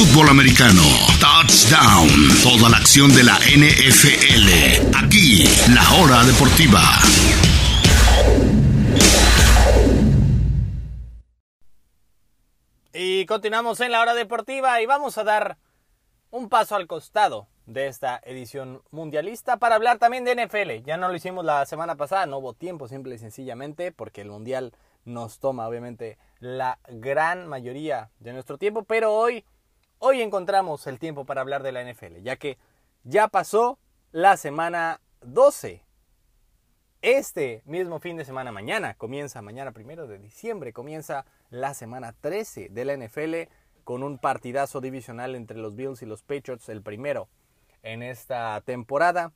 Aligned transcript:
fútbol 0.00 0.30
americano. 0.30 0.80
Touchdown. 1.20 2.08
Toda 2.42 2.70
la 2.70 2.78
acción 2.78 3.14
de 3.14 3.22
la 3.22 3.36
NFL. 3.36 4.96
Aquí, 4.96 5.44
la 5.74 5.84
hora 6.00 6.24
deportiva. 6.24 6.80
Y 12.94 13.26
continuamos 13.26 13.80
en 13.80 13.92
la 13.92 14.00
hora 14.00 14.14
deportiva 14.14 14.80
y 14.80 14.86
vamos 14.86 15.18
a 15.18 15.24
dar 15.24 15.58
un 16.30 16.48
paso 16.48 16.76
al 16.76 16.86
costado 16.86 17.48
de 17.66 17.86
esta 17.86 18.22
edición 18.24 18.82
mundialista 18.90 19.58
para 19.58 19.74
hablar 19.74 19.98
también 19.98 20.24
de 20.24 20.34
NFL. 20.34 20.82
Ya 20.86 20.96
no 20.96 21.08
lo 21.08 21.14
hicimos 21.14 21.44
la 21.44 21.66
semana 21.66 21.96
pasada, 21.96 22.24
no 22.24 22.38
hubo 22.38 22.54
tiempo 22.54 22.88
simple 22.88 23.16
y 23.16 23.18
sencillamente 23.18 23.92
porque 23.92 24.22
el 24.22 24.30
mundial 24.30 24.72
nos 25.04 25.40
toma 25.40 25.68
obviamente 25.68 26.16
la 26.38 26.78
gran 26.88 27.46
mayoría 27.46 28.08
de 28.18 28.32
nuestro 28.32 28.56
tiempo, 28.56 28.84
pero 28.84 29.12
hoy 29.12 29.44
hoy 30.00 30.22
encontramos 30.22 30.86
el 30.86 30.98
tiempo 30.98 31.24
para 31.24 31.42
hablar 31.42 31.62
de 31.62 31.72
la 31.72 31.84
NFL, 31.84 32.22
ya 32.22 32.36
que 32.36 32.58
ya 33.04 33.28
pasó 33.28 33.78
la 34.10 34.36
semana 34.36 35.00
12. 35.20 35.84
Este 37.02 37.62
mismo 37.64 38.00
fin 38.00 38.16
de 38.16 38.24
semana 38.24 38.50
mañana 38.50 38.94
comienza 38.94 39.40
mañana 39.40 39.72
primero 39.72 40.06
de 40.06 40.18
diciembre 40.18 40.72
comienza 40.72 41.24
la 41.48 41.72
semana 41.72 42.14
13 42.20 42.68
de 42.70 42.84
la 42.84 42.96
NFL 42.96 43.52
con 43.84 44.02
un 44.02 44.18
partidazo 44.18 44.80
divisional 44.80 45.34
entre 45.34 45.58
los 45.58 45.76
Bills 45.76 46.02
y 46.02 46.06
los 46.06 46.22
Patriots, 46.22 46.68
el 46.68 46.82
primero 46.82 47.28
en 47.82 48.02
esta 48.02 48.60
temporada. 48.62 49.32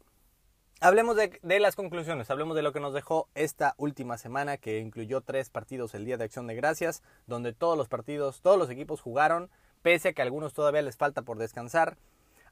Hablemos 0.81 1.17
de, 1.17 1.61
las 1.61 1.77
conclusiones, 1.77 2.31
hablemos 2.31 2.57
de 2.57 2.63
lo 2.63 2.73
que 2.73 2.81
nos 2.81 2.93
dejó 2.93 3.29
esta 3.35 3.75
última 3.79 4.19
semana 4.19 4.59
que 4.59 4.81
incluyó 4.81 5.23
tres 5.23 5.49
partidos 5.49 5.95
el 5.95 6.05
Día 6.05 6.19
de 6.19 6.25
Acción 6.25 6.47
de 6.47 6.55
Gracias, 6.55 7.03
donde 7.27 7.53
todos 7.53 7.79
los 7.79 7.89
partidos, 7.89 8.43
todos 8.43 8.59
los 8.59 8.69
equipos 8.69 9.01
jugaron, 9.01 9.51
pese 9.85 10.09
a 10.09 10.13
que 10.15 10.23
a 10.23 10.25
algunos 10.25 10.55
todavía 10.55 10.81
les 10.81 10.97
falta 10.97 11.21
por 11.21 11.37
descansar. 11.37 11.99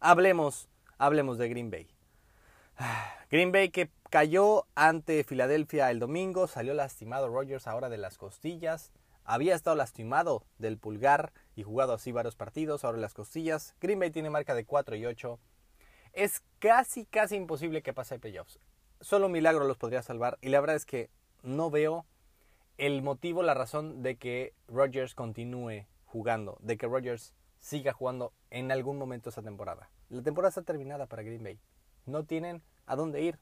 Hablemos, 0.01 0.69
hablemos 0.99 1.39
de 1.39 1.49
Green 1.49 1.71
Bay. 1.71 1.89
Green 3.31 3.53
Bay 3.53 3.71
que 3.71 3.89
cayó 4.11 4.67
ante 4.75 5.25
Filadelfia 5.25 5.91
el 5.91 5.99
domingo, 5.99 6.47
salió 6.47 6.75
lastimado 6.75 7.31
Rogers 7.31 7.67
ahora 7.67 7.89
de 7.89 7.97
las 7.97 8.19
costillas, 8.19 8.93
había 9.25 9.55
estado 9.55 9.77
lastimado 9.77 10.45
del 10.59 10.77
pulgar 10.77 11.33
y 11.57 11.63
jugado 11.63 11.95
así 11.95 12.13
varios 12.13 12.37
partidos, 12.37 12.85
ahora 12.85 12.99
las 12.99 13.15
costillas. 13.15 13.75
Green 13.81 13.99
Bay 13.99 14.11
tiene 14.11 14.29
marca 14.29 14.55
de 14.55 14.67
4 14.67 14.97
y 14.97 15.07
8 15.07 15.39
es 16.13 16.43
casi, 16.59 17.07
casi 17.07 17.37
imposible 17.37 17.81
que 17.81 17.95
pase 17.95 18.19
playoffs. 18.19 18.59
Solo 19.01 19.27
un 19.27 19.33
milagro 19.33 19.67
los 19.67 19.79
podría 19.79 20.03
salvar. 20.03 20.37
Y 20.43 20.51
la 20.51 20.61
verdad 20.61 20.77
es 20.77 20.85
que 20.85 21.09
no 21.43 21.71
veo 21.71 22.05
el 22.77 23.01
motivo, 23.01 23.43
la 23.43 23.55
razón 23.55 24.03
de 24.03 24.17
que 24.17 24.53
Rodgers 24.69 25.15
continúe 25.15 25.87
jugando, 26.13 26.59
de 26.61 26.77
que 26.77 26.87
Rodgers 26.87 27.35
siga 27.59 27.93
jugando 27.93 28.33
en 28.51 28.71
algún 28.71 28.99
momento 28.99 29.31
esa 29.31 29.43
temporada. 29.43 29.91
La 30.09 30.23
temporada 30.23 30.51
está 30.51 30.63
terminada 30.63 31.07
para 31.07 31.23
Green 31.23 31.43
Bay. 31.43 31.59
No 32.07 32.25
tienen 32.25 32.63
a 32.87 32.97
dónde 32.97 33.23
ir. 33.23 33.39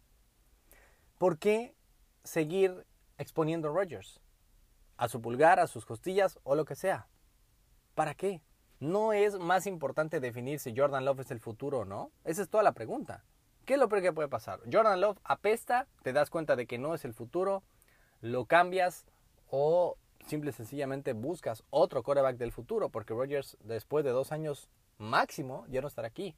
¿Por 1.18 1.38
qué 1.38 1.74
seguir 2.24 2.86
exponiendo 3.18 3.68
a 3.68 3.72
Rodgers? 3.72 4.20
A 4.96 5.08
su 5.08 5.20
pulgar, 5.20 5.60
a 5.60 5.66
sus 5.66 5.84
costillas 5.84 6.38
o 6.44 6.54
lo 6.54 6.64
que 6.64 6.76
sea. 6.76 7.08
¿Para 7.94 8.14
qué? 8.14 8.41
no 8.80 9.12
es 9.12 9.38
más 9.38 9.66
importante 9.66 10.20
definir 10.20 10.58
si 10.58 10.74
Jordan 10.74 11.04
Love 11.04 11.20
es 11.20 11.30
el 11.30 11.38
futuro 11.38 11.80
o 11.80 11.84
no. 11.84 12.10
Esa 12.24 12.42
es 12.42 12.48
toda 12.48 12.62
la 12.62 12.72
pregunta. 12.72 13.24
¿Qué 13.66 13.74
es 13.74 13.78
lo 13.78 13.88
peor 13.88 14.02
que 14.02 14.12
puede 14.12 14.28
pasar? 14.28 14.60
Jordan 14.72 15.00
Love 15.00 15.18
apesta, 15.22 15.86
te 16.02 16.12
das 16.12 16.30
cuenta 16.30 16.56
de 16.56 16.66
que 16.66 16.78
no 16.78 16.94
es 16.94 17.04
el 17.04 17.12
futuro, 17.12 17.62
lo 18.22 18.46
cambias 18.46 19.06
o 19.48 19.98
simple 20.26 20.50
y 20.50 20.52
sencillamente 20.52 21.12
buscas 21.12 21.64
otro 21.70 22.02
quarterback 22.02 22.36
del 22.36 22.52
futuro, 22.52 22.88
porque 22.88 23.14
Rodgers 23.14 23.56
después 23.62 24.04
de 24.04 24.10
dos 24.10 24.32
años 24.32 24.68
máximo 24.98 25.64
ya 25.68 25.80
no 25.80 25.88
estará 25.88 26.08
aquí. 26.08 26.36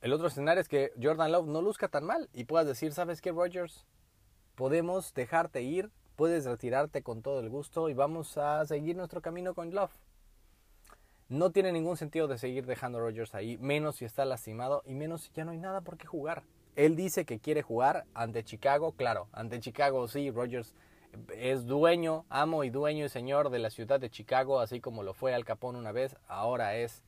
El 0.00 0.12
otro 0.12 0.28
escenario 0.28 0.60
es 0.60 0.68
que 0.68 0.92
Jordan 1.00 1.32
Love 1.32 1.48
no 1.48 1.62
luzca 1.62 1.88
tan 1.88 2.04
mal 2.04 2.28
y 2.32 2.44
puedas 2.44 2.66
decir, 2.66 2.92
¿sabes 2.92 3.20
qué, 3.20 3.32
Rodgers? 3.32 3.86
Podemos 4.54 5.12
dejarte 5.14 5.62
ir, 5.62 5.90
puedes 6.16 6.44
retirarte 6.44 7.02
con 7.02 7.22
todo 7.22 7.40
el 7.40 7.48
gusto 7.48 7.88
y 7.88 7.94
vamos 7.94 8.38
a 8.38 8.64
seguir 8.66 8.96
nuestro 8.96 9.20
camino 9.20 9.54
con 9.54 9.74
Love. 9.74 9.96
No 11.28 11.50
tiene 11.50 11.72
ningún 11.72 11.96
sentido 11.96 12.28
de 12.28 12.38
seguir 12.38 12.66
dejando 12.66 12.98
a 12.98 13.00
Rodgers 13.00 13.34
ahí, 13.34 13.58
menos 13.58 13.96
si 13.96 14.04
está 14.04 14.24
lastimado 14.24 14.82
y 14.86 14.94
menos 14.94 15.22
si 15.22 15.32
ya 15.32 15.44
no 15.44 15.50
hay 15.50 15.58
nada 15.58 15.80
por 15.80 15.96
qué 15.96 16.06
jugar. 16.06 16.44
Él 16.76 16.94
dice 16.94 17.24
que 17.24 17.40
quiere 17.40 17.62
jugar 17.62 18.04
ante 18.14 18.44
Chicago, 18.44 18.92
claro, 18.92 19.28
ante 19.32 19.58
Chicago 19.58 20.06
sí, 20.08 20.30
Rodgers 20.30 20.74
es 21.34 21.66
dueño, 21.66 22.24
amo 22.28 22.64
y 22.64 22.70
dueño 22.70 23.04
y 23.04 23.08
señor 23.08 23.50
de 23.50 23.58
la 23.58 23.70
ciudad 23.70 24.00
de 24.00 24.10
Chicago, 24.10 24.60
así 24.60 24.80
como 24.80 25.02
lo 25.02 25.14
fue 25.14 25.34
Al 25.34 25.44
Capone 25.44 25.78
una 25.78 25.92
vez, 25.92 26.16
ahora 26.28 26.76
es 26.76 27.02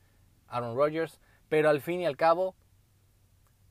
Aaron 0.47 0.75
Rodgers, 0.75 1.19
pero 1.47 1.69
al 1.69 1.81
fin 1.81 2.01
y 2.01 2.05
al 2.05 2.17
cabo, 2.17 2.55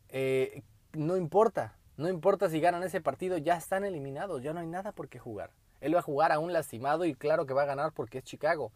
eh, 0.08 0.62
no 0.92 1.16
importa, 1.16 1.76
no 1.96 2.08
importa 2.08 2.48
si 2.48 2.60
ganan 2.60 2.82
ese 2.82 3.00
partido, 3.00 3.38
ya 3.38 3.56
están 3.56 3.84
eliminados, 3.84 4.42
ya 4.42 4.52
no 4.52 4.60
hay 4.60 4.66
nada 4.66 4.92
por 4.92 5.08
qué 5.08 5.18
jugar. 5.18 5.50
Él 5.80 5.94
va 5.94 6.00
a 6.00 6.02
jugar 6.02 6.32
a 6.32 6.38
un 6.38 6.52
lastimado 6.52 7.04
y 7.04 7.14
claro 7.14 7.46
que 7.46 7.54
va 7.54 7.62
a 7.62 7.66
ganar 7.66 7.92
porque 7.92 8.18
es 8.18 8.24
Chicago, 8.24 8.72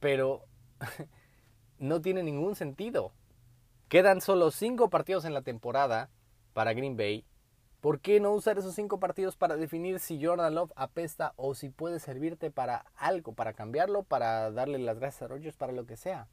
pero 0.00 0.44
no 1.78 2.00
tiene 2.00 2.22
ningún 2.22 2.56
sentido. 2.56 3.12
Quedan 3.88 4.20
solo 4.20 4.50
cinco 4.50 4.90
partidos 4.90 5.24
en 5.24 5.34
la 5.34 5.42
temporada 5.42 6.10
para 6.52 6.74
Green 6.74 6.96
Bay. 6.96 7.24
¿Por 7.80 8.00
qué 8.00 8.18
no 8.18 8.32
usar 8.32 8.58
esos 8.58 8.74
cinco 8.74 8.98
partidos 8.98 9.36
para 9.36 9.56
definir 9.56 10.00
si 10.00 10.24
Jordan 10.24 10.52
Love 10.52 10.72
apesta 10.74 11.32
o 11.36 11.54
si 11.54 11.68
puede 11.68 12.00
servirte 12.00 12.50
para 12.50 12.86
algo, 12.96 13.34
para 13.34 13.52
cambiarlo, 13.52 14.02
para 14.02 14.50
darle 14.50 14.78
las 14.78 14.98
gracias 14.98 15.22
a 15.22 15.28
Rodgers, 15.28 15.56
para 15.56 15.72
lo 15.72 15.86
que 15.86 15.96
sea? 15.96 16.26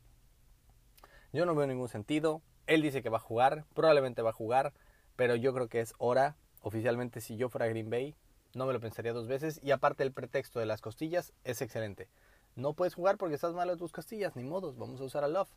Yo 1.33 1.45
no 1.45 1.53
veo 1.53 1.67
ningún 1.67 1.87
sentido. 1.87 2.41
Él 2.65 2.81
dice 2.81 3.03
que 3.03 3.09
va 3.09 3.17
a 3.17 3.21
jugar, 3.21 3.65
probablemente 3.75 4.23
va 4.23 4.31
a 4.31 4.33
jugar, 4.33 4.73
pero 5.15 5.35
yo 5.35 5.53
creo 5.53 5.67
que 5.67 5.81
es 5.81 5.93
hora. 5.99 6.35
Oficialmente, 6.61 7.21
si 7.21 7.37
yo 7.37 7.47
fuera 7.47 7.67
Green 7.67 7.91
Bay, 7.91 8.15
no 8.55 8.65
me 8.65 8.73
lo 8.73 8.79
pensaría 8.79 9.13
dos 9.13 9.27
veces. 9.27 9.59
Y 9.61 9.69
aparte, 9.69 10.01
el 10.01 10.13
pretexto 10.13 10.59
de 10.59 10.65
las 10.65 10.81
costillas 10.81 11.31
es 11.43 11.61
excelente. 11.61 12.09
No 12.55 12.73
puedes 12.73 12.95
jugar 12.95 13.17
porque 13.17 13.35
estás 13.35 13.53
malo 13.53 13.73
en 13.73 13.77
tus 13.77 13.91
castillas, 13.91 14.35
ni 14.35 14.43
modos, 14.43 14.77
vamos 14.77 14.99
a 14.99 15.03
usar 15.03 15.23
a 15.23 15.27
Love. 15.27 15.51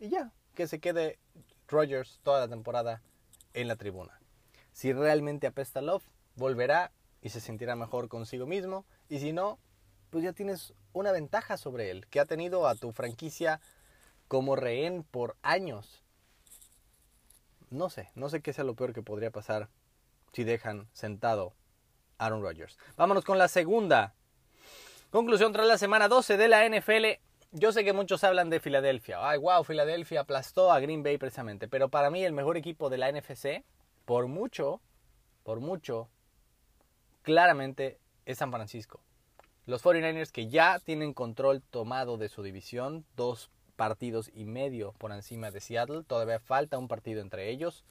Y 0.00 0.08
ya, 0.08 0.32
que 0.54 0.66
se 0.66 0.80
quede 0.80 1.18
Rogers 1.68 2.20
toda 2.22 2.40
la 2.40 2.48
temporada 2.48 3.02
en 3.52 3.68
la 3.68 3.76
tribuna. 3.76 4.18
Si 4.76 4.92
realmente 4.92 5.46
apesta 5.46 5.80
Love, 5.80 6.04
volverá 6.34 6.92
y 7.22 7.30
se 7.30 7.40
sentirá 7.40 7.76
mejor 7.76 8.10
consigo 8.10 8.44
mismo. 8.44 8.84
Y 9.08 9.20
si 9.20 9.32
no, 9.32 9.58
pues 10.10 10.22
ya 10.22 10.34
tienes 10.34 10.74
una 10.92 11.12
ventaja 11.12 11.56
sobre 11.56 11.90
él, 11.90 12.06
que 12.08 12.20
ha 12.20 12.26
tenido 12.26 12.68
a 12.68 12.74
tu 12.74 12.92
franquicia 12.92 13.62
como 14.28 14.54
rehén 14.54 15.02
por 15.02 15.38
años. 15.40 16.04
No 17.70 17.88
sé, 17.88 18.10
no 18.14 18.28
sé 18.28 18.42
qué 18.42 18.52
sea 18.52 18.64
lo 18.64 18.74
peor 18.74 18.92
que 18.92 19.00
podría 19.00 19.30
pasar 19.30 19.70
si 20.34 20.44
dejan 20.44 20.90
sentado 20.92 21.54
Aaron 22.18 22.42
Rodgers. 22.42 22.76
Vámonos 22.98 23.24
con 23.24 23.38
la 23.38 23.48
segunda 23.48 24.12
Conclusión 25.08 25.54
tras 25.54 25.66
la 25.66 25.78
semana 25.78 26.08
12 26.08 26.36
de 26.36 26.48
la 26.48 26.68
NFL. 26.68 27.06
Yo 27.52 27.72
sé 27.72 27.82
que 27.82 27.94
muchos 27.94 28.24
hablan 28.24 28.50
de 28.50 28.60
Filadelfia. 28.60 29.26
Ay, 29.26 29.38
wow, 29.38 29.64
Filadelfia 29.64 30.20
aplastó 30.20 30.70
a 30.70 30.80
Green 30.80 31.02
Bay 31.02 31.16
precisamente. 31.16 31.66
Pero 31.66 31.88
para 31.88 32.10
mí 32.10 32.22
el 32.22 32.34
mejor 32.34 32.58
equipo 32.58 32.90
de 32.90 32.98
la 32.98 33.10
NFC, 33.10 33.64
por 34.06 34.28
mucho, 34.28 34.80
por 35.42 35.60
mucho, 35.60 36.08
claramente 37.22 37.98
es 38.24 38.38
San 38.38 38.50
Francisco. 38.50 39.00
Los 39.66 39.84
49ers 39.84 40.30
que 40.30 40.48
ya 40.48 40.78
tienen 40.78 41.12
control 41.12 41.60
tomado 41.60 42.16
de 42.16 42.28
su 42.28 42.42
división, 42.42 43.04
dos 43.16 43.50
partidos 43.74 44.30
y 44.32 44.44
medio 44.44 44.92
por 44.92 45.10
encima 45.12 45.50
de 45.50 45.60
Seattle. 45.60 46.04
Todavía 46.04 46.38
falta 46.38 46.78
un 46.78 46.88
partido 46.88 47.20
entre 47.20 47.50
ellos. 47.50 47.84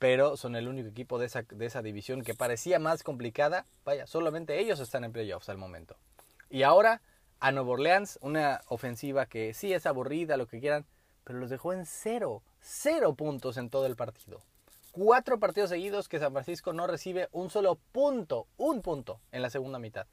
Pero 0.00 0.36
son 0.36 0.56
el 0.56 0.66
único 0.66 0.88
equipo 0.88 1.18
de 1.18 1.26
esa, 1.26 1.42
de 1.42 1.64
esa 1.64 1.80
división 1.80 2.22
que 2.22 2.34
parecía 2.34 2.80
más 2.80 3.04
complicada. 3.04 3.66
Vaya, 3.84 4.08
solamente 4.08 4.58
ellos 4.58 4.80
están 4.80 5.04
en 5.04 5.12
playoffs 5.12 5.48
al 5.48 5.56
momento. 5.56 5.96
Y 6.50 6.64
ahora 6.64 7.00
a 7.38 7.52
Nueva 7.52 7.70
Orleans, 7.70 8.18
una 8.20 8.62
ofensiva 8.66 9.26
que 9.26 9.54
sí 9.54 9.72
es 9.72 9.86
aburrida, 9.86 10.36
lo 10.36 10.48
que 10.48 10.60
quieran, 10.60 10.86
pero 11.22 11.38
los 11.38 11.50
dejó 11.50 11.72
en 11.72 11.86
cero, 11.86 12.42
cero 12.60 13.14
puntos 13.14 13.56
en 13.56 13.70
todo 13.70 13.86
el 13.86 13.94
partido. 13.96 14.42
Cuatro 14.94 15.40
partidos 15.40 15.70
seguidos 15.70 16.08
que 16.08 16.20
San 16.20 16.30
Francisco 16.30 16.72
no 16.72 16.86
recibe 16.86 17.28
un 17.32 17.50
solo 17.50 17.80
punto, 17.90 18.46
un 18.56 18.80
punto 18.80 19.20
en 19.32 19.42
la 19.42 19.50
segunda 19.50 19.80
mitad. 19.80 20.06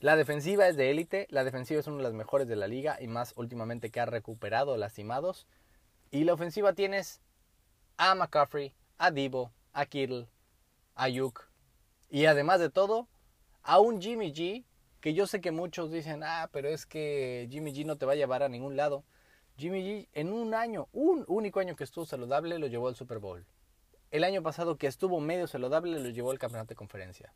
La 0.00 0.16
defensiva 0.16 0.66
es 0.68 0.76
de 0.78 0.90
élite, 0.90 1.26
la 1.28 1.44
defensiva 1.44 1.78
es 1.78 1.86
una 1.86 1.98
de 1.98 2.04
las 2.04 2.14
mejores 2.14 2.48
de 2.48 2.56
la 2.56 2.66
liga 2.66 2.96
y 2.98 3.08
más 3.08 3.34
últimamente 3.36 3.90
que 3.90 4.00
ha 4.00 4.06
recuperado 4.06 4.78
lastimados. 4.78 5.46
Y 6.10 6.24
la 6.24 6.32
ofensiva 6.32 6.72
tienes 6.72 7.20
a 7.98 8.14
McCaffrey, 8.14 8.72
a 8.96 9.10
Divo, 9.10 9.52
a 9.74 9.84
Kittle, 9.84 10.28
a 10.94 11.10
Yuk 11.10 11.50
y 12.08 12.24
además 12.24 12.60
de 12.60 12.70
todo, 12.70 13.06
a 13.62 13.80
un 13.80 14.00
Jimmy 14.00 14.32
G 14.32 14.64
que 15.02 15.12
yo 15.12 15.26
sé 15.26 15.42
que 15.42 15.50
muchos 15.52 15.92
dicen, 15.92 16.22
ah, 16.24 16.48
pero 16.54 16.68
es 16.68 16.86
que 16.86 17.46
Jimmy 17.50 17.74
G 17.74 17.84
no 17.84 17.96
te 17.96 18.06
va 18.06 18.12
a 18.12 18.16
llevar 18.16 18.42
a 18.42 18.48
ningún 18.48 18.76
lado. 18.78 19.04
Jimmy 19.58 19.82
G 19.82 20.08
en 20.14 20.32
un 20.32 20.54
año, 20.54 20.88
un 20.94 21.26
único 21.28 21.60
año 21.60 21.76
que 21.76 21.84
estuvo 21.84 22.06
saludable, 22.06 22.58
lo 22.58 22.66
llevó 22.66 22.88
al 22.88 22.96
Super 22.96 23.18
Bowl. 23.18 23.44
El 24.10 24.24
año 24.24 24.42
pasado 24.42 24.76
que 24.76 24.86
estuvo 24.86 25.20
medio 25.20 25.46
saludable, 25.46 25.98
lo 25.98 26.08
llevó 26.08 26.30
al 26.30 26.38
campeonato 26.38 26.70
de 26.70 26.76
conferencia. 26.76 27.32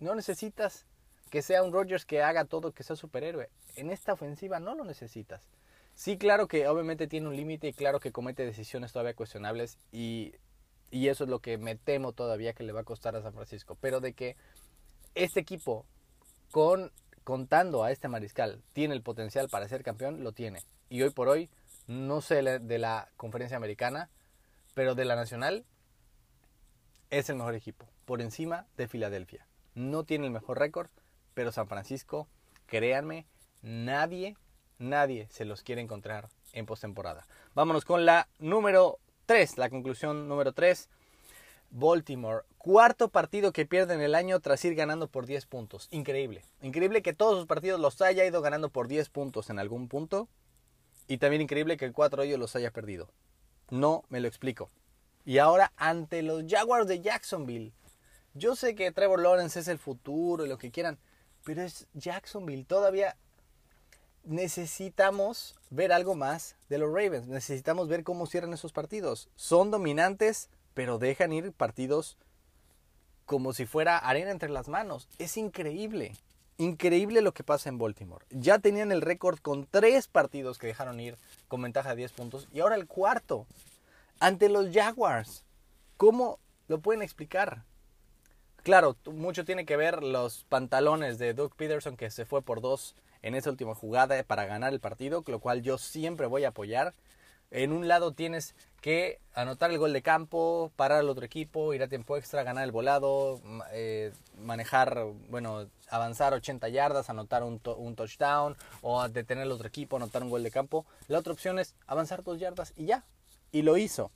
No 0.00 0.14
necesitas 0.14 0.86
que 1.30 1.42
sea 1.42 1.62
un 1.62 1.72
Rodgers 1.72 2.04
que 2.04 2.22
haga 2.22 2.44
todo, 2.44 2.72
que 2.72 2.82
sea 2.82 2.96
superhéroe. 2.96 3.48
En 3.76 3.90
esta 3.90 4.12
ofensiva 4.12 4.58
no 4.58 4.74
lo 4.74 4.84
necesitas. 4.84 5.48
Sí, 5.94 6.18
claro 6.18 6.48
que 6.48 6.66
obviamente 6.66 7.06
tiene 7.06 7.28
un 7.28 7.36
límite 7.36 7.68
y 7.68 7.72
claro 7.72 8.00
que 8.00 8.10
comete 8.10 8.44
decisiones 8.44 8.92
todavía 8.92 9.14
cuestionables 9.14 9.78
y, 9.92 10.34
y 10.90 11.08
eso 11.08 11.24
es 11.24 11.30
lo 11.30 11.38
que 11.40 11.58
me 11.58 11.76
temo 11.76 12.12
todavía 12.12 12.54
que 12.54 12.64
le 12.64 12.72
va 12.72 12.80
a 12.80 12.84
costar 12.84 13.14
a 13.14 13.22
San 13.22 13.34
Francisco. 13.34 13.76
Pero 13.80 14.00
de 14.00 14.14
que 14.14 14.36
este 15.14 15.38
equipo, 15.38 15.86
con, 16.50 16.90
contando 17.22 17.84
a 17.84 17.92
este 17.92 18.08
mariscal, 18.08 18.62
tiene 18.72 18.94
el 18.94 19.02
potencial 19.02 19.48
para 19.48 19.68
ser 19.68 19.84
campeón, 19.84 20.24
lo 20.24 20.32
tiene. 20.32 20.60
Y 20.88 21.02
hoy 21.02 21.10
por 21.10 21.28
hoy, 21.28 21.50
no 21.86 22.20
sé 22.20 22.42
de 22.42 22.78
la 22.78 23.08
conferencia 23.16 23.56
americana, 23.56 24.10
pero 24.74 24.94
de 24.94 25.04
la 25.04 25.14
nacional, 25.16 25.64
es 27.10 27.28
el 27.28 27.36
mejor 27.36 27.54
equipo, 27.54 27.86
por 28.04 28.20
encima 28.20 28.66
de 28.76 28.88
Filadelfia. 28.88 29.46
No 29.74 30.04
tiene 30.04 30.26
el 30.26 30.32
mejor 30.32 30.58
récord, 30.58 30.88
pero 31.34 31.52
San 31.52 31.68
Francisco, 31.68 32.28
créanme, 32.66 33.26
nadie, 33.62 34.36
nadie 34.78 35.28
se 35.30 35.44
los 35.44 35.62
quiere 35.62 35.80
encontrar 35.80 36.28
en 36.52 36.66
postemporada. 36.66 37.26
Vámonos 37.54 37.84
con 37.84 38.06
la 38.06 38.28
número 38.38 38.98
3, 39.26 39.58
la 39.58 39.70
conclusión 39.70 40.28
número 40.28 40.52
3. 40.52 40.88
Baltimore, 41.72 42.44
cuarto 42.58 43.10
partido 43.10 43.52
que 43.52 43.64
pierde 43.64 43.94
en 43.94 44.00
el 44.00 44.16
año 44.16 44.40
tras 44.40 44.64
ir 44.64 44.74
ganando 44.74 45.06
por 45.06 45.26
10 45.26 45.46
puntos. 45.46 45.86
Increíble. 45.92 46.42
Increíble 46.62 47.00
que 47.00 47.12
todos 47.12 47.38
sus 47.38 47.46
partidos 47.46 47.80
los 47.80 48.00
haya 48.02 48.24
ido 48.24 48.42
ganando 48.42 48.70
por 48.70 48.88
10 48.88 49.08
puntos 49.08 49.50
en 49.50 49.60
algún 49.60 49.86
punto. 49.86 50.28
Y 51.06 51.18
también 51.18 51.42
increíble 51.42 51.76
que 51.76 51.84
el 51.84 51.92
4 51.92 52.22
de 52.22 52.28
ellos 52.28 52.40
los 52.40 52.56
haya 52.56 52.72
perdido. 52.72 53.08
No 53.70 54.02
me 54.08 54.20
lo 54.20 54.26
explico. 54.26 54.70
Y 55.24 55.38
ahora 55.38 55.72
ante 55.76 56.22
los 56.22 56.44
Jaguars 56.48 56.86
de 56.86 57.00
Jacksonville. 57.00 57.72
Yo 58.34 58.56
sé 58.56 58.74
que 58.74 58.92
Trevor 58.92 59.20
Lawrence 59.20 59.60
es 59.60 59.68
el 59.68 59.78
futuro 59.78 60.46
y 60.46 60.48
lo 60.48 60.58
que 60.58 60.70
quieran, 60.70 60.98
pero 61.44 61.62
es 61.62 61.86
Jacksonville. 61.94 62.64
Todavía 62.64 63.16
necesitamos 64.24 65.56
ver 65.70 65.92
algo 65.92 66.14
más 66.14 66.56
de 66.68 66.78
los 66.78 66.88
Ravens. 66.88 67.26
Necesitamos 67.26 67.88
ver 67.88 68.04
cómo 68.04 68.26
cierran 68.26 68.52
esos 68.52 68.72
partidos. 68.72 69.28
Son 69.36 69.70
dominantes, 69.70 70.48
pero 70.74 70.98
dejan 70.98 71.32
ir 71.32 71.52
partidos 71.52 72.16
como 73.26 73.52
si 73.52 73.66
fuera 73.66 73.98
arena 73.98 74.30
entre 74.30 74.48
las 74.48 74.68
manos. 74.68 75.08
Es 75.18 75.36
increíble. 75.36 76.16
Increíble 76.58 77.22
lo 77.22 77.32
que 77.32 77.44
pasa 77.44 77.68
en 77.68 77.78
Baltimore. 77.78 78.26
Ya 78.30 78.58
tenían 78.58 78.92
el 78.92 79.00
récord 79.00 79.38
con 79.38 79.66
tres 79.66 80.08
partidos 80.08 80.58
que 80.58 80.66
dejaron 80.66 81.00
ir 81.00 81.16
con 81.48 81.62
ventaja 81.62 81.90
de 81.90 81.96
10 81.96 82.12
puntos 82.12 82.48
y 82.52 82.60
ahora 82.60 82.74
el 82.74 82.86
cuarto 82.86 83.46
ante 84.20 84.48
los 84.48 84.72
Jaguars. 84.72 85.44
¿Cómo 85.96 86.38
lo 86.68 86.80
pueden 86.80 87.02
explicar? 87.02 87.64
Claro, 88.62 88.96
mucho 89.06 89.44
tiene 89.44 89.64
que 89.64 89.76
ver 89.76 90.02
los 90.02 90.44
pantalones 90.44 91.18
de 91.18 91.34
Doug 91.34 91.56
Peterson 91.56 91.96
que 91.96 92.10
se 92.10 92.26
fue 92.26 92.42
por 92.42 92.60
dos 92.60 92.94
en 93.22 93.34
esa 93.34 93.50
última 93.50 93.74
jugada 93.74 94.22
para 94.22 94.44
ganar 94.44 94.72
el 94.72 94.80
partido, 94.80 95.24
lo 95.26 95.40
cual 95.40 95.62
yo 95.62 95.78
siempre 95.78 96.26
voy 96.26 96.44
a 96.44 96.48
apoyar. 96.48 96.94
En 97.50 97.72
un 97.72 97.88
lado 97.88 98.12
tienes 98.12 98.54
que 98.80 99.18
anotar 99.34 99.70
el 99.70 99.78
gol 99.78 99.92
de 99.92 100.02
campo, 100.02 100.70
parar 100.76 101.00
al 101.00 101.08
otro 101.08 101.24
equipo, 101.24 101.74
ir 101.74 101.82
a 101.82 101.88
tiempo 101.88 102.16
extra, 102.16 102.44
ganar 102.44 102.64
el 102.64 102.70
volado, 102.70 103.40
eh, 103.72 104.12
manejar, 104.38 105.06
bueno, 105.30 105.66
avanzar 105.88 106.32
80 106.32 106.68
yardas, 106.68 107.10
anotar 107.10 107.42
un, 107.42 107.60
un, 107.76 107.96
touchdown 107.96 108.56
o 108.82 109.08
detener 109.08 109.44
al 109.44 109.52
otro 109.52 109.66
equipo, 109.66 109.96
anotar 109.96 110.22
un 110.22 110.30
gol 110.30 110.42
de 110.42 110.50
campo. 110.50 110.86
La 111.08 111.18
otra 111.18 111.32
opción 111.32 111.58
es 111.58 111.74
avanzar 111.86 112.22
dos 112.22 112.38
yardas 112.38 112.72
y 112.76 112.84
ya. 112.86 113.04
Y 113.52 113.62
lo 113.62 113.76
hizo. 113.76 114.10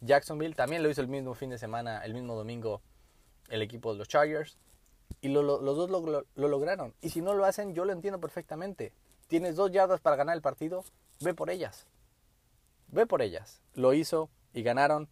Jacksonville 0.00 0.54
también 0.54 0.82
lo 0.82 0.90
hizo 0.90 1.00
el 1.00 1.08
mismo 1.08 1.34
fin 1.34 1.50
de 1.50 1.58
semana, 1.58 2.04
el 2.04 2.14
mismo 2.14 2.34
domingo, 2.34 2.82
el 3.48 3.62
equipo 3.62 3.92
de 3.92 3.98
los 3.98 4.08
Chargers. 4.08 4.58
Y 5.20 5.28
los 5.28 5.46
dos 5.46 5.90
lo, 5.90 6.26
lograron. 6.34 6.94
Y 7.00 7.10
si 7.10 7.20
no 7.20 7.34
lo 7.34 7.44
hacen, 7.44 7.74
yo 7.74 7.84
lo 7.84 7.92
entiendo 7.92 8.20
perfectamente. 8.20 8.92
Tienes 9.28 9.56
dos 9.56 9.72
yardas 9.72 10.00
para 10.00 10.16
ganar 10.16 10.36
el 10.36 10.42
partido, 10.42 10.84
ve 11.20 11.34
por 11.34 11.50
ellas. 11.50 11.86
Ve 12.88 13.06
por 13.06 13.22
ellas. 13.22 13.62
Lo 13.74 13.94
hizo 13.94 14.30
y 14.52 14.62
ganaron. 14.62 15.08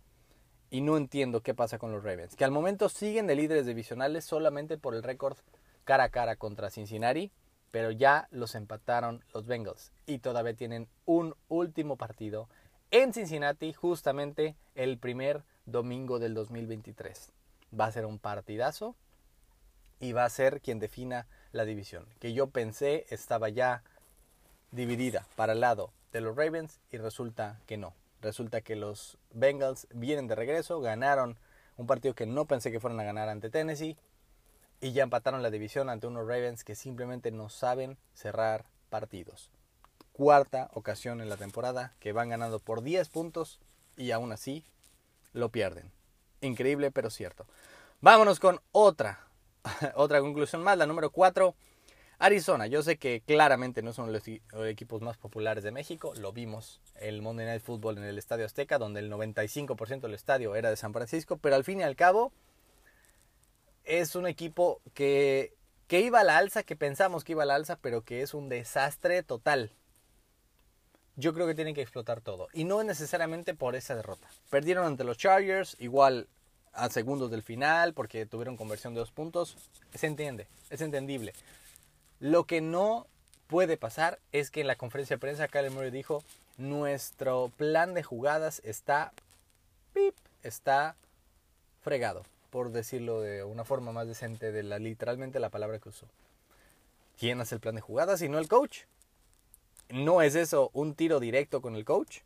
Y 0.70 0.80
no 0.80 0.96
entiendo 0.96 1.42
qué 1.42 1.54
pasa 1.54 1.78
con 1.78 1.92
los 1.92 2.02
Ravens. 2.02 2.36
Que 2.36 2.44
al 2.44 2.50
momento 2.50 2.88
siguen 2.88 3.26
de 3.26 3.36
líderes 3.36 3.66
divisionales 3.66 4.24
solamente 4.24 4.76
por 4.76 4.94
el 4.94 5.02
récord 5.02 5.36
cara 5.84 6.04
a 6.04 6.08
cara 6.08 6.36
contra 6.36 6.70
Cincinnati. 6.70 7.32
Pero 7.70 7.90
ya 7.90 8.28
los 8.30 8.54
empataron 8.54 9.24
los 9.32 9.46
Bengals. 9.46 9.92
Y 10.06 10.18
todavía 10.18 10.54
tienen 10.54 10.88
un 11.06 11.34
último 11.48 11.96
partido 11.96 12.48
en 12.94 13.12
Cincinnati 13.12 13.72
justamente 13.72 14.54
el 14.76 14.98
primer 14.98 15.42
domingo 15.66 16.20
del 16.20 16.32
2023. 16.32 17.32
Va 17.78 17.86
a 17.86 17.90
ser 17.90 18.06
un 18.06 18.20
partidazo 18.20 18.94
y 19.98 20.12
va 20.12 20.24
a 20.24 20.30
ser 20.30 20.60
quien 20.60 20.78
defina 20.78 21.26
la 21.50 21.64
división, 21.64 22.06
que 22.20 22.34
yo 22.34 22.50
pensé 22.50 23.04
estaba 23.10 23.48
ya 23.48 23.82
dividida 24.70 25.26
para 25.34 25.54
el 25.54 25.60
lado 25.60 25.90
de 26.12 26.20
los 26.20 26.36
Ravens 26.36 26.78
y 26.92 26.98
resulta 26.98 27.58
que 27.66 27.76
no. 27.76 27.94
Resulta 28.22 28.60
que 28.60 28.76
los 28.76 29.18
Bengals 29.32 29.88
vienen 29.92 30.28
de 30.28 30.36
regreso, 30.36 30.80
ganaron 30.80 31.36
un 31.76 31.88
partido 31.88 32.14
que 32.14 32.26
no 32.26 32.44
pensé 32.44 32.70
que 32.70 32.78
fueran 32.78 33.00
a 33.00 33.04
ganar 33.04 33.28
ante 33.28 33.50
Tennessee 33.50 33.96
y 34.80 34.92
ya 34.92 35.02
empataron 35.02 35.42
la 35.42 35.50
división 35.50 35.90
ante 35.90 36.06
unos 36.06 36.28
Ravens 36.28 36.62
que 36.62 36.76
simplemente 36.76 37.32
no 37.32 37.48
saben 37.48 37.98
cerrar 38.14 38.66
partidos 38.88 39.50
cuarta 40.14 40.70
ocasión 40.74 41.20
en 41.20 41.28
la 41.28 41.36
temporada 41.36 41.92
que 41.98 42.12
van 42.12 42.28
ganando 42.28 42.60
por 42.60 42.82
10 42.82 43.08
puntos 43.08 43.58
y 43.96 44.12
aún 44.12 44.32
así 44.32 44.64
lo 45.32 45.50
pierden. 45.50 45.90
Increíble, 46.40 46.90
pero 46.90 47.10
cierto. 47.10 47.46
Vámonos 48.00 48.38
con 48.38 48.60
otra, 48.70 49.26
otra 49.96 50.20
conclusión 50.20 50.62
más, 50.62 50.78
la 50.78 50.86
número 50.86 51.10
4. 51.10 51.54
Arizona, 52.20 52.68
yo 52.68 52.82
sé 52.84 52.96
que 52.96 53.22
claramente 53.26 53.82
no 53.82 53.92
son 53.92 54.12
los 54.12 54.22
equipos 54.68 55.02
más 55.02 55.16
populares 55.16 55.64
de 55.64 55.72
México, 55.72 56.14
lo 56.14 56.32
vimos 56.32 56.80
el 56.94 57.20
Monday 57.20 57.46
Night 57.46 57.62
Football 57.62 57.98
en 57.98 58.04
el 58.04 58.18
Estadio 58.18 58.46
Azteca, 58.46 58.78
donde 58.78 59.00
el 59.00 59.10
95% 59.10 60.00
del 60.00 60.14
estadio 60.14 60.54
era 60.54 60.70
de 60.70 60.76
San 60.76 60.92
Francisco, 60.92 61.38
pero 61.38 61.56
al 61.56 61.64
fin 61.64 61.80
y 61.80 61.82
al 61.82 61.96
cabo 61.96 62.32
es 63.82 64.14
un 64.14 64.28
equipo 64.28 64.80
que, 64.94 65.54
que 65.88 66.02
iba 66.02 66.20
a 66.20 66.24
la 66.24 66.38
alza, 66.38 66.62
que 66.62 66.76
pensamos 66.76 67.24
que 67.24 67.32
iba 67.32 67.42
a 67.42 67.46
la 67.46 67.56
alza, 67.56 67.76
pero 67.82 68.02
que 68.02 68.22
es 68.22 68.32
un 68.32 68.48
desastre 68.48 69.24
total 69.24 69.72
yo 71.16 71.32
creo 71.32 71.46
que 71.46 71.54
tienen 71.54 71.74
que 71.74 71.82
explotar 71.82 72.20
todo. 72.20 72.48
Y 72.52 72.64
no 72.64 72.82
necesariamente 72.82 73.54
por 73.54 73.76
esa 73.76 73.94
derrota. 73.94 74.28
Perdieron 74.50 74.86
ante 74.86 75.04
los 75.04 75.16
Chargers, 75.16 75.76
igual 75.78 76.28
a 76.72 76.90
segundos 76.90 77.30
del 77.30 77.42
final, 77.42 77.94
porque 77.94 78.26
tuvieron 78.26 78.56
conversión 78.56 78.94
de 78.94 79.00
dos 79.00 79.12
puntos. 79.12 79.56
Se 79.94 80.06
entiende, 80.06 80.48
es 80.70 80.80
entendible. 80.80 81.32
Lo 82.20 82.44
que 82.44 82.60
no 82.60 83.06
puede 83.46 83.76
pasar 83.76 84.18
es 84.32 84.50
que 84.50 84.62
en 84.62 84.66
la 84.66 84.76
conferencia 84.76 85.16
de 85.16 85.20
prensa 85.20 85.48
Kyle 85.48 85.70
Murray 85.70 85.90
dijo, 85.90 86.24
nuestro 86.56 87.52
plan 87.56 87.94
de 87.94 88.02
jugadas 88.02 88.60
está, 88.64 89.12
pip, 89.92 90.14
está 90.42 90.96
fregado, 91.82 92.22
por 92.50 92.72
decirlo 92.72 93.20
de 93.20 93.44
una 93.44 93.64
forma 93.64 93.92
más 93.92 94.06
decente 94.06 94.52
de 94.52 94.62
la 94.62 94.78
literalmente 94.78 95.38
la 95.38 95.50
palabra 95.50 95.78
que 95.78 95.90
usó. 95.90 96.06
¿Quién 97.18 97.40
hace 97.40 97.54
el 97.54 97.60
plan 97.60 97.76
de 97.76 97.80
jugadas 97.80 98.22
y 98.22 98.28
no 98.28 98.38
el 98.38 98.48
coach? 98.48 98.82
¿No 99.88 100.22
es 100.22 100.34
eso 100.34 100.70
un 100.72 100.94
tiro 100.94 101.20
directo 101.20 101.60
con 101.60 101.76
el 101.76 101.84
coach? 101.84 102.20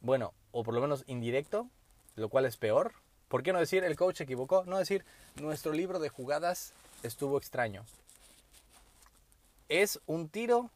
Bueno, 0.00 0.32
o 0.52 0.62
por 0.62 0.74
lo 0.74 0.80
menos 0.80 1.04
indirecto, 1.06 1.68
lo 2.16 2.28
cual 2.28 2.44
es 2.46 2.56
peor. 2.56 2.92
¿Por 3.28 3.42
qué 3.42 3.52
no 3.52 3.60
decir 3.60 3.84
el 3.84 3.96
coach 3.96 4.18
se 4.18 4.24
equivocó? 4.24 4.64
No 4.64 4.78
decir 4.78 5.04
nuestro 5.36 5.72
libro 5.72 5.98
de 5.98 6.08
jugadas 6.08 6.72
estuvo 7.02 7.38
extraño. 7.38 7.84
Es 9.68 10.00
un 10.06 10.28
tiro 10.28 10.70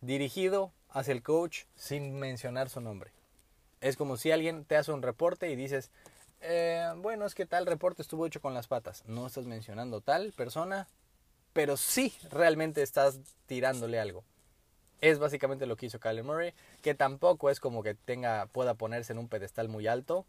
dirigido 0.00 0.72
hacia 0.90 1.12
el 1.12 1.22
coach 1.22 1.64
sin 1.76 2.18
mencionar 2.18 2.68
su 2.68 2.80
nombre. 2.80 3.10
Es 3.80 3.96
como 3.96 4.16
si 4.16 4.30
alguien 4.30 4.64
te 4.64 4.76
hace 4.76 4.92
un 4.92 5.02
reporte 5.02 5.50
y 5.50 5.56
dices, 5.56 5.90
eh, 6.40 6.92
bueno, 6.96 7.26
es 7.26 7.34
que 7.34 7.46
tal 7.46 7.66
reporte 7.66 8.02
estuvo 8.02 8.26
hecho 8.26 8.40
con 8.40 8.54
las 8.54 8.66
patas. 8.66 9.02
No 9.06 9.26
estás 9.26 9.46
mencionando 9.46 10.00
tal 10.00 10.32
persona, 10.32 10.88
pero 11.52 11.76
sí 11.76 12.12
realmente 12.30 12.82
estás 12.82 13.18
tirándole 13.46 13.98
algo. 13.98 14.24
Es 15.00 15.18
básicamente 15.18 15.66
lo 15.66 15.76
que 15.76 15.86
hizo 15.86 16.00
Kyler 16.00 16.24
Murray, 16.24 16.54
que 16.82 16.94
tampoco 16.94 17.50
es 17.50 17.60
como 17.60 17.82
que 17.82 17.94
tenga, 17.94 18.46
pueda 18.46 18.74
ponerse 18.74 19.12
en 19.12 19.18
un 19.18 19.28
pedestal 19.28 19.68
muy 19.68 19.86
alto, 19.86 20.26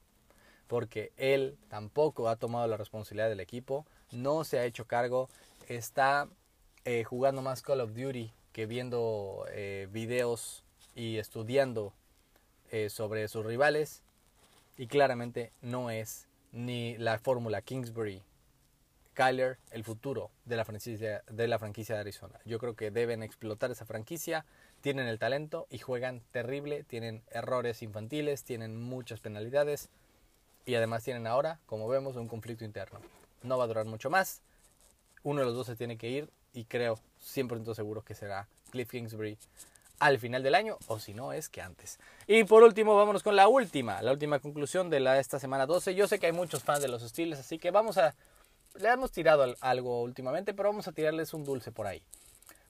porque 0.67 1.11
él 1.17 1.57
tampoco 1.69 2.29
ha 2.29 2.35
tomado 2.35 2.67
la 2.67 2.77
responsabilidad 2.77 3.29
del 3.29 3.39
equipo, 3.39 3.85
no 4.11 4.43
se 4.43 4.59
ha 4.59 4.65
hecho 4.65 4.85
cargo, 4.85 5.29
está 5.67 6.27
eh, 6.85 7.03
jugando 7.03 7.41
más 7.41 7.63
Call 7.63 7.81
of 7.81 7.93
Duty 7.93 8.31
que 8.51 8.67
viendo 8.67 9.45
eh, 9.51 9.87
videos 9.91 10.63
y 10.95 11.17
estudiando 11.17 11.93
eh, 12.71 12.89
sobre 12.89 13.27
sus 13.27 13.45
rivales, 13.45 14.03
y 14.77 14.87
claramente 14.87 15.51
no 15.61 15.89
es 15.89 16.27
ni 16.51 16.97
la 16.97 17.19
fórmula 17.19 17.61
Kingsbury 17.61 18.23
Kyler 19.19 19.57
el 19.71 19.83
futuro 19.83 20.31
de 20.45 20.55
la, 20.55 20.63
franquicia, 20.63 21.23
de 21.27 21.99
Arizona. 21.99 22.39
Yo 22.45 22.57
creo 22.57 22.77
que 22.77 22.89
deben 22.89 23.21
explotar 23.21 23.69
esa 23.69 23.85
franquicia, 23.85 24.45
tienen 24.79 25.07
el 25.07 25.19
talento 25.19 25.67
y 25.69 25.79
juegan 25.79 26.21
terrible, 26.31 26.85
tienen 26.85 27.21
errores 27.29 27.81
infantiles, 27.81 28.45
tienen 28.45 28.81
muchas 28.81 29.19
penalidades 29.19 29.89
y 30.65 30.75
además 30.75 31.03
tienen 31.03 31.27
ahora, 31.27 31.59
como 31.65 31.89
vemos, 31.89 32.15
un 32.15 32.29
conflicto 32.29 32.63
interno. 32.63 33.01
No 33.43 33.57
va 33.57 33.65
a 33.65 33.67
durar 33.67 33.85
mucho 33.87 34.09
más, 34.09 34.41
uno 35.23 35.41
de 35.41 35.47
los 35.47 35.53
dos 35.55 35.67
se 35.67 35.75
tiene 35.75 35.97
que 35.97 36.09
ir 36.09 36.29
y 36.53 36.63
creo 36.63 36.97
100% 37.21 37.75
seguro 37.75 38.03
que 38.03 38.15
será 38.15 38.47
Cliff 38.71 38.89
Kingsbury 38.89 39.37
al 39.99 40.17
final 40.17 40.43
del 40.43 40.55
año, 40.55 40.77
o 40.87 40.97
si 40.97 41.13
no 41.13 41.33
es 41.33 41.49
que 41.49 41.61
antes. 41.61 41.99
Y 42.25 42.45
por 42.45 42.63
último, 42.63 42.95
vámonos 42.95 43.21
con 43.21 43.35
la 43.35 43.49
última, 43.49 44.01
la 44.01 44.13
última 44.13 44.39
conclusión 44.39 44.89
de 44.89 45.01
la, 45.01 45.19
esta 45.19 45.39
semana 45.39 45.65
12. 45.65 45.93
Yo 45.93 46.07
sé 46.07 46.19
que 46.19 46.27
hay 46.27 46.31
muchos 46.31 46.63
fans 46.63 46.81
de 46.81 46.87
los 46.87 47.01
Steelers, 47.01 47.41
así 47.41 47.59
que 47.59 47.69
vamos 47.71 47.97
a... 47.97 48.15
Le 48.79 48.87
hemos 48.87 49.11
tirado 49.11 49.43
algo 49.59 50.01
últimamente, 50.03 50.53
pero 50.53 50.69
vamos 50.69 50.87
a 50.87 50.93
tirarles 50.93 51.33
un 51.33 51.43
dulce 51.43 51.69
por 51.69 51.85
ahí. 51.85 52.01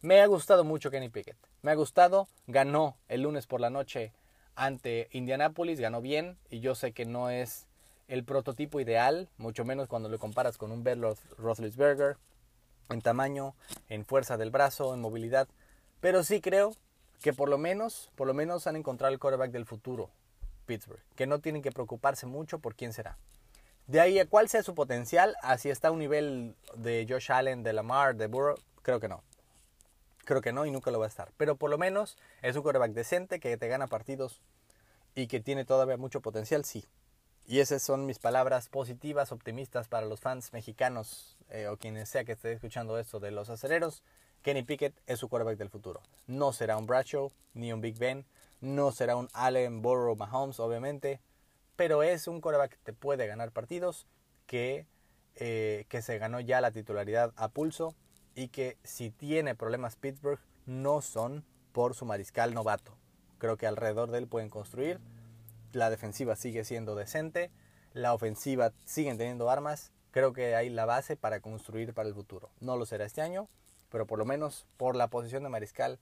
Me 0.01 0.21
ha 0.21 0.25
gustado 0.25 0.63
mucho 0.63 0.89
Kenny 0.89 1.07
Pickett. 1.07 1.37
Me 1.61 1.69
ha 1.69 1.75
gustado, 1.75 2.27
ganó 2.47 2.97
el 3.09 3.21
lunes 3.21 3.45
por 3.45 3.61
la 3.61 3.69
noche 3.69 4.11
ante 4.55 5.07
Indianapolis, 5.11 5.79
ganó 5.79 6.01
bien, 6.01 6.39
y 6.49 6.61
yo 6.61 6.73
sé 6.73 6.93
que 6.93 7.05
no 7.05 7.29
es 7.29 7.67
el 8.07 8.23
prototipo 8.23 8.79
ideal, 8.79 9.29
mucho 9.37 9.65
menos 9.65 9.87
cuando 9.87 10.09
lo 10.09 10.17
comparas 10.17 10.57
con 10.57 10.71
un 10.71 10.83
Ben 10.83 10.99
Roethlisberger, 11.37 12.17
en 12.89 13.01
tamaño, 13.03 13.53
en 13.87 14.03
fuerza 14.03 14.35
del 14.35 14.49
brazo, 14.49 14.95
en 14.95 15.01
movilidad, 15.01 15.47
pero 15.99 16.23
sí 16.23 16.41
creo 16.41 16.75
que 17.21 17.33
por 17.33 17.49
lo 17.49 17.59
menos, 17.59 18.09
por 18.15 18.25
lo 18.25 18.33
menos 18.33 18.65
han 18.65 18.75
encontrado 18.75 19.13
el 19.13 19.19
quarterback 19.19 19.51
del 19.51 19.67
futuro, 19.67 20.09
Pittsburgh, 20.65 21.03
que 21.15 21.27
no 21.27 21.37
tienen 21.37 21.61
que 21.61 21.71
preocuparse 21.71 22.25
mucho 22.25 22.57
por 22.57 22.73
quién 22.73 22.93
será. 22.93 23.19
De 23.89 23.99
ahí 23.99 24.19
a 24.19 24.27
cuál 24.27 24.47
sea 24.47 24.61
su 24.61 24.75
potencial, 24.75 25.35
así 25.41 25.71
está 25.71 25.89
un 25.89 25.97
nivel 25.97 26.55
de 26.75 27.07
Josh 27.09 27.31
Allen, 27.31 27.63
de 27.63 27.73
Lamar, 27.73 28.15
de 28.15 28.27
Burrow, 28.27 28.55
creo 28.83 28.99
que 28.99 29.07
no. 29.07 29.23
Creo 30.25 30.41
que 30.41 30.53
no 30.53 30.67
y 30.67 30.69
nunca 30.69 30.91
lo 30.91 30.99
va 30.99 31.05
a 31.05 31.07
estar. 31.07 31.31
Pero 31.37 31.55
por 31.55 31.71
lo 31.71 31.79
menos 31.79 32.15
es 32.43 32.55
un 32.55 32.61
quarterback 32.61 32.91
decente 32.91 33.39
que 33.39 33.57
te 33.57 33.67
gana 33.67 33.87
partidos 33.87 34.43
y 35.15 35.25
que 35.25 35.39
tiene 35.39 35.65
todavía 35.65 35.97
mucho 35.97 36.21
potencial, 36.21 36.65
sí. 36.65 36.85
Y 37.47 37.61
esas 37.61 37.81
son 37.81 38.05
mis 38.05 38.19
palabras 38.19 38.69
positivas, 38.69 39.31
optimistas 39.31 39.87
para 39.87 40.05
los 40.05 40.19
fans 40.19 40.53
mexicanos 40.53 41.35
eh, 41.49 41.67
o 41.67 41.77
quienes 41.77 42.09
sea 42.09 42.25
que 42.25 42.33
esté 42.33 42.51
escuchando 42.51 42.99
esto 42.99 43.19
de 43.19 43.31
los 43.31 43.49
acereros. 43.49 44.03
Kenny 44.43 44.61
Pickett 44.61 44.93
es 45.07 45.17
su 45.17 45.29
quarterback 45.29 45.57
del 45.57 45.71
futuro. 45.71 46.03
No 46.27 46.53
será 46.53 46.77
un 46.77 46.85
Bradshaw 46.85 47.31
ni 47.55 47.73
un 47.73 47.81
Big 47.81 47.97
Ben. 47.97 48.23
No 48.61 48.91
será 48.91 49.15
un 49.15 49.29
Allen, 49.33 49.81
Burrow, 49.81 50.15
Mahomes, 50.15 50.59
obviamente. 50.59 51.21
Pero 51.79 52.03
es 52.03 52.27
un 52.27 52.41
quarterback 52.41 52.71
que 52.71 52.77
te 52.83 52.91
puede 52.91 53.25
ganar 53.25 53.53
partidos, 53.53 54.05
que, 54.47 54.85
eh, 55.37 55.85
que 55.87 56.01
se 56.01 56.17
ganó 56.17 56.41
ya 56.41 56.59
la 56.59 56.71
titularidad 56.71 57.31
a 57.37 57.47
pulso 57.47 57.95
y 58.35 58.49
que 58.49 58.77
si 58.83 59.11
tiene 59.11 59.55
problemas 59.55 59.95
Pittsburgh 59.95 60.41
no 60.65 61.01
son 61.01 61.45
por 61.71 61.95
su 61.95 62.03
mariscal 62.03 62.53
novato. 62.53 62.97
Creo 63.37 63.55
que 63.55 63.65
alrededor 63.65 64.11
de 64.11 64.17
él 64.17 64.27
pueden 64.27 64.49
construir. 64.49 64.99
La 65.71 65.89
defensiva 65.89 66.35
sigue 66.35 66.65
siendo 66.65 66.95
decente. 66.95 67.49
La 67.93 68.13
ofensiva 68.13 68.73
siguen 68.83 69.17
teniendo 69.17 69.49
armas. 69.49 69.93
Creo 70.11 70.33
que 70.33 70.55
hay 70.55 70.69
la 70.69 70.83
base 70.83 71.15
para 71.15 71.39
construir 71.39 71.93
para 71.93 72.09
el 72.09 72.13
futuro. 72.13 72.49
No 72.59 72.75
lo 72.75 72.85
será 72.85 73.05
este 73.05 73.21
año, 73.21 73.47
pero 73.89 74.05
por 74.05 74.19
lo 74.19 74.25
menos 74.25 74.67
por 74.75 74.97
la 74.97 75.07
posición 75.07 75.43
de 75.43 75.49
mariscal 75.49 75.97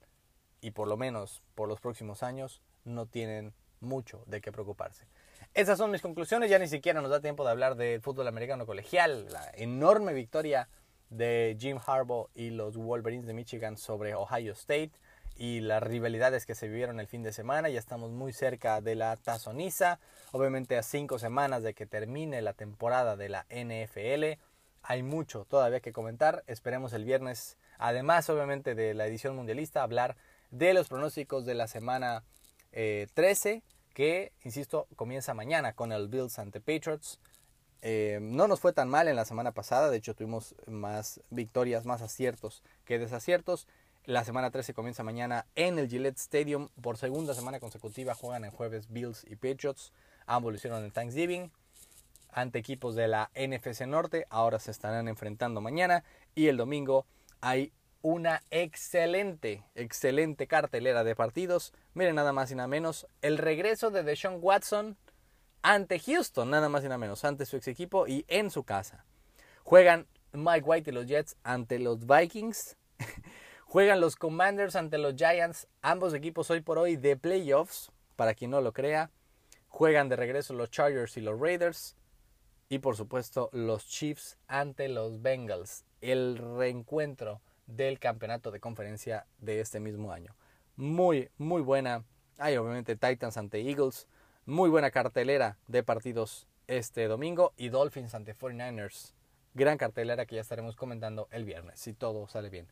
y 0.60 0.72
por 0.72 0.88
lo 0.88 0.98
menos 0.98 1.43
por 1.53 1.69
los 1.69 1.79
próximos 1.79 2.24
años 2.24 2.63
no 2.84 3.05
tienen 3.05 3.53
mucho 3.79 4.24
de 4.25 4.41
qué 4.41 4.51
preocuparse. 4.51 5.05
Esas 5.53 5.77
son 5.77 5.91
mis 5.91 6.01
conclusiones, 6.01 6.50
ya 6.50 6.60
ni 6.60 6.67
siquiera 6.67 7.01
nos 7.01 7.10
da 7.10 7.19
tiempo 7.19 7.43
de 7.43 7.51
hablar 7.51 7.75
de 7.75 8.00
fútbol 8.01 8.27
americano 8.27 8.65
colegial, 8.65 9.27
la 9.31 9.51
enorme 9.55 10.13
victoria 10.13 10.69
de 11.10 11.55
Jim 11.60 11.79
Harbaugh 11.86 12.29
y 12.36 12.50
los 12.50 12.77
Wolverines 12.77 13.27
de 13.27 13.34
Michigan 13.34 13.77
sobre 13.77 14.13
Ohio 14.13 14.53
State 14.53 14.91
y 15.38 15.62
las 15.62 15.81
rivalidades 15.81 16.46
que 16.46 16.55
se 16.55 16.67
vivieron 16.67 17.00
el 17.00 17.07
fin 17.07 17.24
de 17.24 17.31
semana. 17.31 17.69
Ya 17.69 17.79
estamos 17.79 18.12
muy 18.12 18.34
cerca 18.34 18.81
de 18.81 18.96
la 18.96 19.15
tazoniza, 19.15 20.00
obviamente 20.31 20.77
a 20.77 20.84
cinco 20.84 21.19
semanas 21.19 21.63
de 21.63 21.74
que 21.74 21.86
termine 21.86 22.41
la 22.41 22.53
temporada 22.53 23.15
de 23.15 23.29
la 23.29 23.46
NFL. 23.50 24.39
Hay 24.84 25.03
mucho 25.03 25.46
todavía 25.46 25.79
que 25.79 25.93
comentar. 25.93 26.43
Esperemos 26.48 26.93
el 26.93 27.05
viernes 27.05 27.57
Además, 27.77 28.29
obviamente, 28.29 28.75
de 28.75 28.93
la 28.93 29.05
edición 29.05 29.36
mundialista, 29.36 29.84
hablar 29.84 30.15
de 30.51 30.74
los 30.74 30.88
pronósticos 30.88 31.46
de 31.46 31.53
la 31.53 31.67
semana 31.67 32.24
13, 33.13 33.51
eh, 33.51 33.62
que, 33.93 34.31
insisto, 34.43 34.88
comienza 34.96 35.34
mañana 35.34 35.74
con 35.74 35.91
el 35.91 36.07
Bills 36.07 36.38
ante 36.38 36.60
Patriots. 36.60 37.19
Eh, 37.81 38.19
no 38.22 38.48
nos 38.48 38.60
fue 38.60 38.74
tan 38.74 38.89
mal 38.89 39.07
en 39.07 39.15
la 39.15 39.25
semana 39.25 39.51
pasada, 39.51 39.89
de 39.89 39.98
hecho 39.98 40.15
tuvimos 40.15 40.55
más 40.67 41.22
victorias, 41.29 41.86
más 41.86 42.01
aciertos 42.01 42.63
que 42.86 43.00
desaciertos. 43.00 43.67
La 44.05 44.24
semana 44.24 44.51
13 44.51 44.74
comienza 44.74 45.03
mañana 45.03 45.48
en 45.55 45.79
el 45.79 45.89
Gillette 45.89 46.17
Stadium. 46.17 46.69
Por 46.81 46.98
segunda 46.98 47.34
semana 47.34 47.60
consecutiva 47.60 48.15
juegan 48.15 48.46
en 48.46 48.51
jueves 48.51 48.88
Bills 48.89 49.25
y 49.27 49.36
Patriots. 49.36 49.91
Ambos 50.27 50.51
lo 50.51 50.57
hicieron 50.57 50.84
en 50.84 50.91
Thanksgiving 50.91 51.51
ante 52.31 52.60
equipos 52.60 52.96
de 52.96 53.07
la 53.07 53.31
NFC 53.36 53.81
Norte. 53.88 54.25
Ahora 54.29 54.60
se 54.60 54.72
estarán 54.72 55.07
enfrentando 55.07 55.60
mañana. 55.60 56.03
Y 56.36 56.48
el 56.48 56.57
domingo 56.57 57.05
hay 57.41 57.74
una 58.01 58.44
excelente, 58.51 59.63
excelente 59.75 60.48
cartelera 60.48 61.04
de 61.04 61.16
partidos. 61.16 61.74
Miren 61.94 62.16
nada 62.16 62.34
más 62.34 62.51
y 62.51 62.56
nada 62.56 62.68
menos 62.68 63.08
el 63.22 63.38
regreso 63.38 63.92
de 63.92 64.04
Deshaun 64.04 64.39
Watson 64.42 64.98
ante 65.62 66.00
Houston, 66.00 66.50
nada 66.50 66.70
más 66.70 66.84
y 66.84 66.88
nada 66.88 66.98
menos, 66.98 67.25
ante 67.25 67.46
su 67.46 67.58
ex 67.58 67.68
equipo 67.68 68.08
y 68.08 68.25
en 68.27 68.51
su 68.51 68.63
casa. 68.63 69.06
Juegan 69.63 70.08
Mike 70.32 70.63
White 70.66 70.92
y 70.92 70.94
los 70.94 71.08
Jets 71.08 71.36
ante 71.44 71.80
los 71.80 72.06
Vikings. 72.06 72.77
Juegan 73.66 74.00
los 74.00 74.16
Commanders 74.16 74.75
ante 74.75 74.98
los 74.98 75.16
Giants, 75.16 75.68
ambos 75.82 76.13
equipos 76.13 76.50
hoy 76.51 76.62
por 76.62 76.77
hoy 76.77 76.96
de 76.96 77.18
playoffs, 77.18 77.92
para 78.16 78.34
quien 78.34 78.51
no 78.51 78.62
lo 78.62 78.72
crea. 78.72 79.12
Juegan 79.68 80.08
de 80.08 80.16
regreso 80.16 80.54
los 80.54 80.72
Chargers 80.72 81.18
y 81.18 81.22
los 81.22 81.39
Raiders. 81.39 81.96
Y 82.70 82.80
por 82.80 82.96
supuesto 82.96 83.50
los 83.51 83.88
Chiefs 83.88 84.38
ante 84.48 84.88
los 84.88 85.22
Bengals 85.22 85.86
el 86.01 86.38
reencuentro 86.38 87.42
del 87.68 88.00
campeonato 88.00 88.50
de 88.52 88.60
conferencia 88.60 89.28
de 89.40 89.60
este 89.60 89.80
mismo 89.80 90.12
año. 90.12 90.36
Muy, 90.76 91.30
muy 91.38 91.62
buena. 91.62 92.04
Hay 92.38 92.58
obviamente 92.58 92.96
Titans 92.96 93.38
ante 93.38 93.60
Eagles. 93.60 94.08
Muy 94.46 94.70
buena 94.70 94.92
cartelera 94.92 95.58
de 95.68 95.84
partidos 95.84 96.48
este 96.68 97.08
domingo. 97.08 97.54
Y 97.58 97.70
Dolphins 97.70 98.16
ante 98.16 98.36
49ers. 98.36 99.14
Gran 99.54 99.78
cartelera 99.78 100.26
que 100.26 100.36
ya 100.36 100.42
estaremos 100.42 100.76
comentando 100.76 101.28
el 101.32 101.44
viernes, 101.44 101.80
si 101.80 101.94
todo 101.94 102.28
sale 102.28 102.50
bien. 102.50 102.68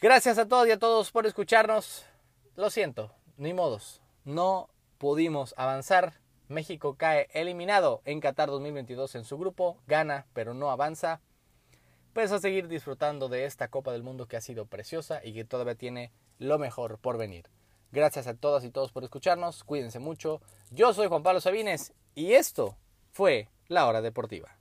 gracias 0.00 0.38
a 0.38 0.46
todos 0.46 0.66
y 0.66 0.72
a 0.72 0.78
todos 0.78 1.10
por 1.10 1.26
escucharnos. 1.26 2.04
Lo 2.56 2.70
siento, 2.70 3.12
ni 3.36 3.54
modos. 3.54 4.02
No 4.24 4.68
pudimos 4.98 5.54
avanzar. 5.56 6.14
México 6.48 6.96
cae 6.96 7.28
eliminado 7.32 8.02
en 8.04 8.20
Qatar 8.20 8.48
2022 8.48 9.14
en 9.14 9.24
su 9.24 9.38
grupo. 9.38 9.78
Gana, 9.86 10.26
pero 10.32 10.54
no 10.54 10.70
avanza 10.70 11.20
pues 12.18 12.32
a 12.32 12.40
seguir 12.40 12.66
disfrutando 12.66 13.28
de 13.28 13.44
esta 13.44 13.68
Copa 13.68 13.92
del 13.92 14.02
Mundo 14.02 14.26
que 14.26 14.36
ha 14.36 14.40
sido 14.40 14.66
preciosa 14.66 15.20
y 15.22 15.34
que 15.34 15.44
todavía 15.44 15.76
tiene 15.76 16.10
lo 16.40 16.58
mejor 16.58 16.98
por 16.98 17.16
venir. 17.16 17.48
Gracias 17.92 18.26
a 18.26 18.34
todas 18.34 18.64
y 18.64 18.72
todos 18.72 18.90
por 18.90 19.04
escucharnos, 19.04 19.62
cuídense 19.62 20.00
mucho. 20.00 20.40
Yo 20.72 20.92
soy 20.92 21.06
Juan 21.06 21.22
Pablo 21.22 21.40
Sabines 21.40 21.92
y 22.16 22.32
esto 22.32 22.76
fue 23.12 23.46
La 23.68 23.86
Hora 23.86 24.02
Deportiva. 24.02 24.57